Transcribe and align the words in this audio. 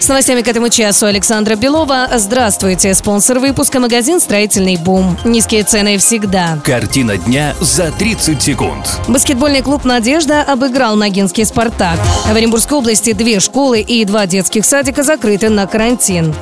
С 0.00 0.08
новостями 0.08 0.40
к 0.40 0.48
этому 0.48 0.70
часу 0.70 1.04
Александра 1.04 1.56
Белова. 1.56 2.08
Здравствуйте. 2.16 2.94
Спонсор 2.94 3.38
выпуска 3.38 3.80
магазин 3.80 4.18
«Строительный 4.18 4.78
бум». 4.78 5.18
Низкие 5.26 5.62
цены 5.62 5.98
всегда. 5.98 6.58
Картина 6.64 7.18
дня 7.18 7.54
за 7.60 7.92
30 7.92 8.40
секунд. 8.42 8.98
Баскетбольный 9.08 9.60
клуб 9.60 9.84
«Надежда» 9.84 10.42
обыграл 10.42 10.96
Ногинский 10.96 11.44
«Спартак». 11.44 11.98
В 12.24 12.34
Оренбургской 12.34 12.78
области 12.78 13.12
две 13.12 13.40
школы 13.40 13.82
и 13.82 14.02
два 14.06 14.26
детских 14.26 14.64
садика 14.64 15.02
закрыты 15.02 15.50
на 15.50 15.66
карантин. 15.66 16.34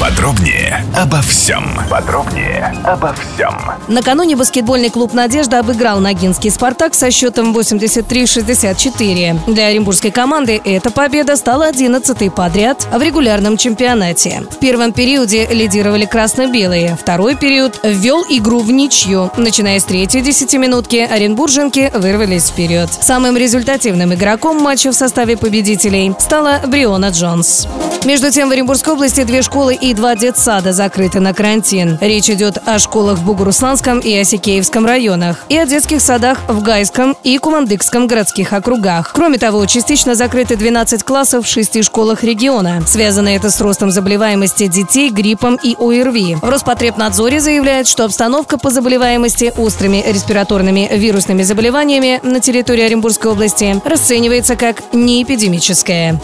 Подробнее 0.00 0.84
обо 0.96 1.20
всем. 1.22 1.64
Подробнее 1.90 2.72
обо 2.84 3.12
всем. 3.14 3.52
Накануне 3.88 4.36
баскетбольный 4.36 4.90
клуб 4.90 5.12
«Надежда» 5.12 5.58
обыграл 5.58 5.98
Ногинский 5.98 6.52
«Спартак» 6.52 6.94
со 6.94 7.10
счетом 7.10 7.52
83-64. 7.52 9.52
Для 9.52 9.66
оренбургской 9.66 10.12
команды 10.12 10.60
эта 10.64 10.92
победа 10.92 11.34
стала 11.34 11.68
11-й 11.68 12.30
подряд 12.30 12.86
в 12.92 13.02
регулярном 13.02 13.56
чемпионате. 13.56 14.44
В 14.48 14.58
первом 14.58 14.92
периоде 14.92 15.46
лидировали 15.46 16.04
красно-белые. 16.04 16.96
Второй 17.00 17.34
период 17.34 17.80
ввел 17.82 18.24
игру 18.28 18.60
в 18.60 18.70
ничью. 18.70 19.32
Начиная 19.36 19.80
с 19.80 19.84
третьей 19.84 20.20
десятиминутки, 20.20 21.08
оренбурженки 21.10 21.90
вырвались 21.92 22.50
вперед. 22.50 22.88
Самым 23.00 23.36
результативным 23.36 24.14
игроком 24.14 24.62
матча 24.62 24.92
в 24.92 24.94
составе 24.94 25.36
победителей 25.36 26.14
стала 26.20 26.60
Бриона 26.66 27.08
Джонс. 27.08 27.66
Между 28.04 28.30
тем, 28.30 28.48
в 28.48 28.52
Оренбургской 28.52 28.94
области 28.94 29.24
две 29.24 29.42
школы 29.42 29.74
и 29.74 29.92
два 29.92 30.14
детсада 30.14 30.72
закрыты 30.72 31.20
на 31.20 31.34
карантин. 31.34 31.98
Речь 32.00 32.30
идет 32.30 32.58
о 32.64 32.78
школах 32.78 33.18
в 33.18 33.24
Бугурусланском 33.24 33.98
и 33.98 34.16
Осикеевском 34.16 34.86
районах, 34.86 35.44
и 35.48 35.56
о 35.56 35.66
детских 35.66 36.00
садах 36.00 36.38
в 36.48 36.62
Гайском 36.62 37.16
и 37.22 37.36
Кумандыкском 37.38 38.06
городских 38.06 38.52
округах. 38.52 39.12
Кроме 39.12 39.38
того, 39.38 39.66
частично 39.66 40.14
закрыты 40.14 40.56
12 40.56 41.02
классов 41.02 41.44
в 41.44 41.48
шести 41.48 41.82
школах 41.82 42.22
региона. 42.22 42.82
Связано 42.86 43.28
это 43.28 43.50
с 43.50 43.60
ростом 43.60 43.90
заболеваемости 43.90 44.68
детей 44.68 45.10
гриппом 45.10 45.58
и 45.62 45.74
ОРВИ. 45.74 46.36
В 46.40 46.48
Роспотребнадзоре 46.48 47.40
заявляют, 47.40 47.88
что 47.88 48.04
обстановка 48.04 48.58
по 48.58 48.70
заболеваемости 48.70 49.52
острыми 49.56 50.04
респираторными 50.06 50.88
вирусными 50.92 51.42
заболеваниями 51.42 52.20
на 52.22 52.40
территории 52.40 52.84
Оренбургской 52.84 53.32
области 53.32 53.80
расценивается 53.84 54.56
как 54.56 54.82
неэпидемическая. 54.94 56.18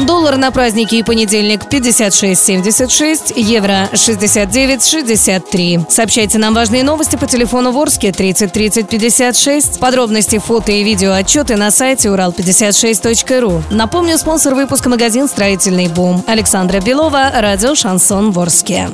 Доллар 0.00 0.36
на 0.36 0.50
праздники 0.50 0.96
и 0.96 1.02
понедельник 1.02 1.62
56.76, 1.70 3.32
евро 3.36 3.88
69.63. 3.92 5.86
Сообщайте 5.88 6.38
нам 6.38 6.52
важные 6.52 6.82
новости 6.82 7.14
по 7.16 7.26
телефону 7.26 7.70
Ворске 7.70 8.10
30 8.10 8.52
30 8.52 8.88
56. 8.88 9.78
Подробности, 9.78 10.38
фото 10.38 10.72
и 10.72 10.82
видео 10.82 11.12
отчеты 11.12 11.56
на 11.56 11.70
сайте 11.70 12.08
урал56.ру. 12.08 13.62
Напомню, 13.70 14.18
спонсор 14.18 14.54
выпуска 14.54 14.88
магазин 14.88 15.28
«Строительный 15.28 15.86
бум». 15.88 16.24
Александра 16.26 16.80
Белова, 16.80 17.30
радио 17.32 17.76
«Шансон 17.76 18.32
Ворске». 18.32 18.90